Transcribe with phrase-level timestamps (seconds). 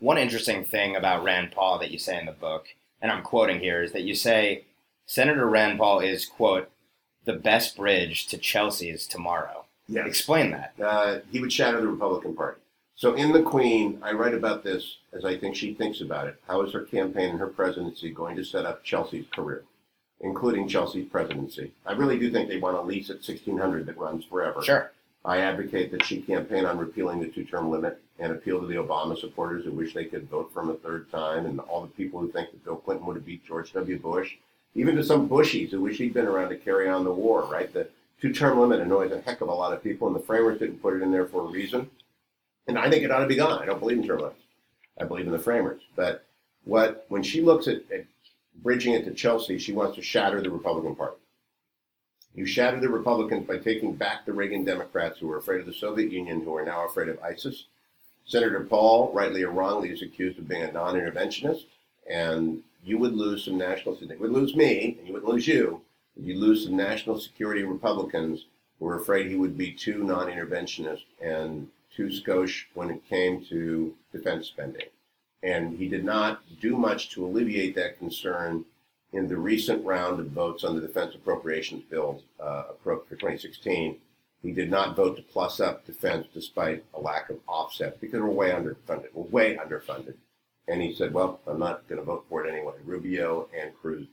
[0.00, 2.66] one interesting thing about Rand Paul that you say in the book,
[3.00, 4.64] and I'm quoting here, is that you say
[5.06, 6.70] Senator Rand Paul is, quote,
[7.24, 9.66] the best bridge to Chelsea's tomorrow.
[9.88, 10.06] Yeah.
[10.06, 10.72] Explain that.
[10.82, 12.60] Uh, he would shatter the Republican Party.
[12.96, 16.36] So in The Queen, I write about this as I think she thinks about it.
[16.46, 19.64] How is her campaign and her presidency going to set up Chelsea's career,
[20.20, 21.72] including Chelsea's presidency?
[21.86, 24.62] I really do think they want a lease at 1600 that runs forever.
[24.62, 24.92] Sure.
[25.24, 29.18] I advocate that she campaign on repealing the two-term limit and appeal to the Obama
[29.18, 32.20] supporters who wish they could vote for him a third time, and all the people
[32.20, 33.98] who think that Bill Clinton would have beat George W.
[33.98, 34.36] Bush,
[34.74, 37.44] even to some Bushies who wish he'd been around to carry on the war.
[37.44, 37.88] Right, the
[38.20, 40.94] two-term limit annoys a heck of a lot of people, and the framers didn't put
[40.94, 41.90] it in there for a reason.
[42.66, 43.60] And I think it ought to be gone.
[43.60, 44.40] I don't believe in term limits.
[44.98, 45.80] I believe in the framers.
[45.96, 46.26] But
[46.64, 48.04] what when she looks at, at
[48.62, 51.16] bridging it to Chelsea, she wants to shatter the Republican Party.
[52.34, 55.72] You shatter the Republicans by taking back the Reagan Democrats who were afraid of the
[55.72, 57.64] Soviet Union, who are now afraid of ISIS.
[58.24, 61.64] Senator Paul, rightly or wrongly, is accused of being a non-interventionist,
[62.08, 63.96] and you would lose some national.
[63.96, 65.82] You would lose me, and you would lose you.
[66.16, 68.44] You lose some national security Republicans
[68.78, 73.94] who were afraid he would be too non-interventionist and too skosh when it came to
[74.12, 74.86] defense spending.
[75.42, 78.64] And he did not do much to alleviate that concern
[79.12, 83.96] in the recent round of votes on the defense appropriations bill uh, for 2016.
[84.42, 88.30] He did not vote to plus up defense despite a lack of offsets because we're
[88.30, 89.12] way underfunded.
[89.12, 90.14] We're way underfunded.
[90.68, 92.74] And he said, well, I'm not going to vote for it anyway.
[92.84, 94.06] Rubio and Cruz